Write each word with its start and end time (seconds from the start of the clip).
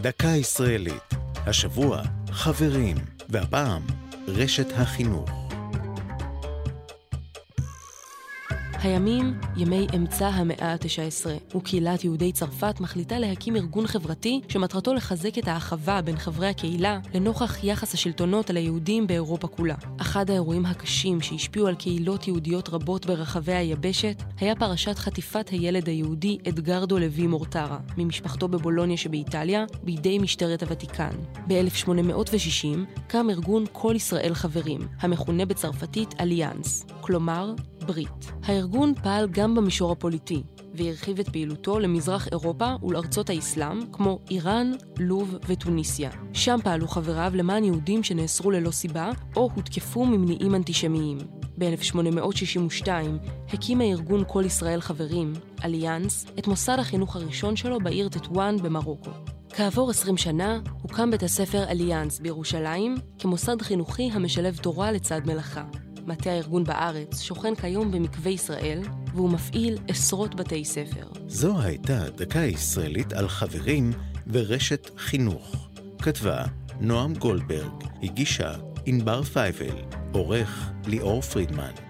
דקה 0.00 0.28
ישראלית. 0.28 1.14
השבוע, 1.46 2.02
חברים, 2.30 2.96
והפעם, 3.28 3.82
רשת 4.28 4.66
החינוך. 4.76 5.39
הימים 8.82 9.34
ימי 9.56 9.86
אמצע 9.96 10.28
המאה 10.28 10.72
ה-19, 10.72 11.56
וקהילת 11.56 12.04
יהודי 12.04 12.32
צרפת 12.32 12.80
מחליטה 12.80 13.18
להקים 13.18 13.56
ארגון 13.56 13.86
חברתי 13.86 14.40
שמטרתו 14.48 14.94
לחזק 14.94 15.38
את 15.38 15.48
האחווה 15.48 16.02
בין 16.02 16.16
חברי 16.16 16.46
הקהילה 16.46 16.98
לנוכח 17.14 17.64
יחס 17.64 17.94
השלטונות 17.94 18.50
על 18.50 18.56
היהודים 18.56 19.06
באירופה 19.06 19.48
כולה. 19.48 19.74
אחד 20.00 20.30
האירועים 20.30 20.66
הקשים 20.66 21.20
שהשפיעו 21.20 21.66
על 21.66 21.74
קהילות 21.74 22.28
יהודיות 22.28 22.68
רבות 22.68 23.06
ברחבי 23.06 23.52
היבשת 23.52 24.22
היה 24.40 24.56
פרשת 24.56 24.98
חטיפת 24.98 25.48
הילד 25.48 25.88
היהודי 25.88 26.38
אדגרדו 26.48 26.98
לוי 26.98 27.26
מורטרה, 27.26 27.78
ממשפחתו 27.96 28.48
בבולוניה 28.48 28.96
שבאיטליה, 28.96 29.64
בידי 29.82 30.18
משטרת 30.18 30.62
הוותיקן. 30.62 31.12
ב-1860 31.48 32.78
קם 33.06 33.30
ארגון 33.30 33.64
כל 33.72 33.92
ישראל 33.96 34.34
חברים, 34.34 34.80
המכונה 35.00 35.46
בצרפתית 35.46 36.14
אליאנס, 36.20 36.86
כלומר 37.00 37.54
ברית. 37.84 38.32
הארגון 38.44 38.94
פעל 39.02 39.28
גם 39.30 39.54
במישור 39.54 39.92
הפוליטי, 39.92 40.42
והרחיב 40.74 41.18
את 41.18 41.28
פעילותו 41.28 41.78
למזרח 41.78 42.28
אירופה 42.28 42.74
ולארצות 42.82 43.30
האסלאם, 43.30 43.92
כמו 43.92 44.18
איראן, 44.30 44.72
לוב 44.98 45.34
וטוניסיה. 45.48 46.10
שם 46.32 46.58
פעלו 46.64 46.88
חבריו 46.88 47.32
למען 47.34 47.64
יהודים 47.64 48.02
שנאסרו 48.02 48.50
ללא 48.50 48.70
סיבה, 48.70 49.10
או 49.36 49.50
הותקפו 49.54 50.06
ממניעים 50.06 50.54
אנטישמיים. 50.54 51.18
ב-1862 51.58 52.88
הקים 53.52 53.80
הארגון 53.80 54.24
כל 54.26 54.42
ישראל 54.46 54.80
חברים, 54.80 55.32
אליאנס, 55.64 56.26
את 56.38 56.46
מוסד 56.46 56.78
החינוך 56.78 57.16
הראשון 57.16 57.56
שלו 57.56 57.78
בעיר 57.80 58.08
טטואן 58.08 58.56
במרוקו. 58.62 59.10
כעבור 59.52 59.90
20 59.90 60.16
שנה 60.16 60.60
הוקם 60.82 61.10
בית 61.10 61.22
הספר 61.22 61.64
אליאנס 61.68 62.20
בירושלים 62.20 62.94
כמוסד 63.18 63.62
חינוכי 63.62 64.10
המשלב 64.12 64.56
תורה 64.56 64.92
לצד 64.92 65.20
מלאכה. 65.26 65.64
מטה 66.10 66.30
הארגון 66.30 66.64
בארץ 66.64 67.20
שוכן 67.20 67.54
כיום 67.54 67.90
במקווה 67.92 68.30
ישראל, 68.30 68.82
והוא 69.14 69.30
מפעיל 69.30 69.78
עשרות 69.88 70.34
בתי 70.34 70.64
ספר. 70.64 71.06
זו 71.26 71.60
הייתה 71.60 72.10
דקה 72.16 72.38
ישראלית 72.38 73.12
על 73.12 73.28
חברים 73.28 73.92
ורשת 74.26 74.90
חינוך. 74.96 75.68
כתבה 76.02 76.44
נועם 76.80 77.14
גולדברג, 77.14 77.84
הגישה 78.02 78.52
ענבר 78.86 79.22
פייבל, 79.22 79.76
עורך 80.12 80.70
ליאור 80.86 81.20
פרידמן. 81.20 81.89